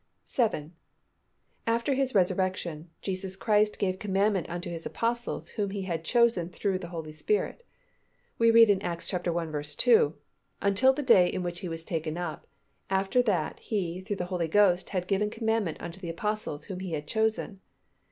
[0.23, 0.73] 7.
[1.67, 6.79] After His resurrection, Jesus Christ gave commandment unto His Apostles whom He had chosen through
[6.79, 7.61] the Holy Spirit.
[8.39, 9.19] We read in Acts i.
[9.19, 10.13] 2,
[10.59, 12.47] "Until the day in which He was taken up,
[12.89, 16.93] after that He through the Holy Ghost had given commandment unto the Apostles whom He
[16.93, 17.61] had chosen."